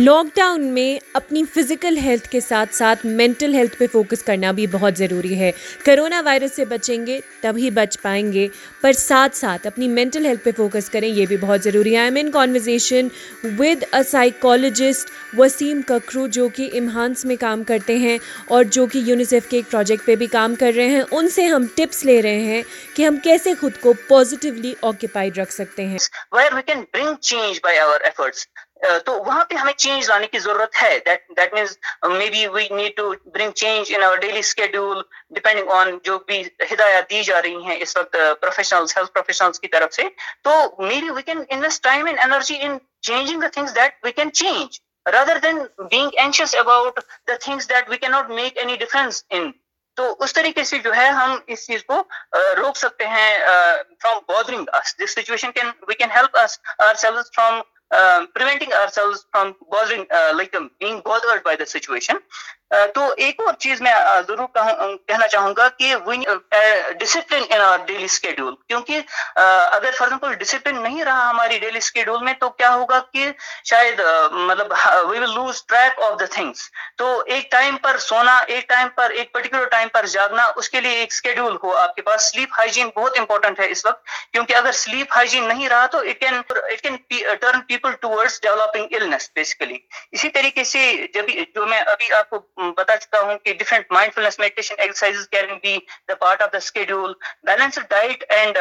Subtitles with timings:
[0.00, 4.66] Lock down میں اپنی physical health کے ساتھ ساتھ مینٹل ہیلتھ پہ فوکس کرنا بھی
[4.66, 5.52] بہت ضروری ہے۔
[5.84, 8.48] کرونا وائرس سے بچیں گے، تبھی بچ پائیں گے،
[8.80, 12.06] پر ساتھ ساتھ اپنی مینٹل ہیلتھ پہ فوکس کریں، یہ بھی بہت ضروری ہے۔ I
[12.06, 13.08] am in conversation
[13.58, 18.18] with a psychologist Waseem Kakroo جو کہ امہانس میں کام کرتے ہیں
[18.48, 21.46] اور جو کہ یونیسیف کے ایک پروجیکٹ پہ بھی کام کر رہے ہیں۔ ان سے
[21.46, 22.62] ہم ٹپس لے رہے ہیں
[22.94, 25.98] کہ ہم کیسے خود کو پازیٹیولی آکوپائڈ رکھ سکتے ہیں۔
[29.04, 30.98] تو وہاں پہ ہمیں چینج لانے کی ضرورت ہے.
[31.06, 31.76] That means
[32.30, 35.02] maybe we need to bring change in our daily schedule
[35.36, 39.68] depending on جو بھی ہدایات دی جا رہی ہیں اس وقت پروفیشنلس ہیلتھ پروفیشنلس کی
[39.68, 40.08] طرف سے.
[40.44, 44.32] تو میری we can invest time and energy in changing the things that we can
[44.32, 45.58] change rather than
[45.90, 49.44] being anxious about the things that we cannot make any difference in.
[49.96, 52.02] تو اس طریقے سے جو ہے ہم اس چیز کو
[52.56, 53.38] روک سکتے ہیں
[54.02, 54.64] from bothering
[54.98, 56.36] this situation can we can help
[56.94, 57.60] ourselves from
[58.34, 62.16] preventing ourselves from bothering uh, like um, being bothered by the situation
[62.70, 63.92] تو ایک اور چیز میں
[64.28, 65.94] ضرور کہنا چاہوں گا کہ
[67.00, 69.00] discipline in our daily schedule کیونکہ
[69.36, 73.30] اگر فار ایگزامپل ڈسپلن نہیں رہا ہماری ڈیلی اسکیڈول میں، تو کیا ہوگا کہ
[73.64, 74.00] شاید
[74.32, 74.72] مطلب
[75.08, 79.10] we will lose track of the things تو ایک ٹائم پر سونا، ایک ٹائم پر،
[79.10, 82.30] ایک پرٹیکولر ٹائم پر جاگنا، اس کے لیے ایک اسکیڈول ہو آپ کے پاس.
[82.30, 86.20] سلیپ ہائیجین بہت امپورٹنٹ ہے اس وقت، کیونکہ اگر سلیپ ہائیجین نہیں رہا، تو it
[86.20, 86.96] can it can
[87.40, 89.78] turn people towards developing illness basically
[90.12, 94.38] اسی طریقے سے جب جو میں ابھی آپ کو بتا چکا ہوں کہ different mindfulness
[94.38, 97.12] meditation exercise can be the part of the schedule
[97.44, 98.58] balanced diet and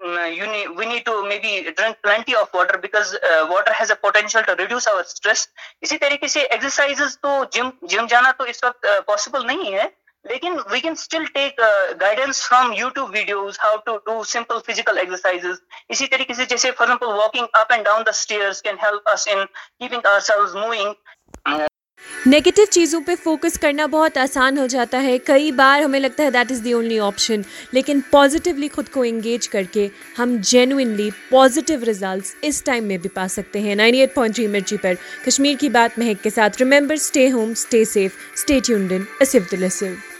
[0.00, 4.54] we need to maybe drink plenty of water because uh, water has a potential to
[4.54, 5.46] reduce our stress.
[5.82, 9.86] اسی طریقے سے exercise تو جم جم جانا تو اس وقت uh, possible نہیں ہے
[10.24, 11.60] لیکن we can still take
[12.00, 15.46] guidance from YouTube videos how to do simple physical exercise
[15.88, 19.26] اسی طریقے سے جیسے for example walking up and down the stairs can help us
[19.28, 20.92] in keeping ourselves moving
[22.26, 26.30] negative چیزوں پہ focus کرنا بہت آسان ہو جاتا ہے۔ کئی بار ہمیں لگتا ہے
[26.30, 27.40] that is the only option
[27.72, 33.10] لیکن پازیٹیولی خود کو انگیج کر کے ہم جینوئنلی پازیٹیو ریزلٹس اس ٹائم میں بھی
[33.14, 34.94] پا سکتے ہیں۔ نائنٹی ایٹ پوائنٹ جی تھری مرچی پر۔
[35.26, 39.50] کشمیر کی بات مہک کے ساتھ۔ Remember stay home stay safe stay tuned اسف